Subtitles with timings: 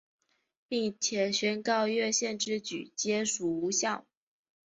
[0.67, 4.07] 并且宣告越线之举皆属无效。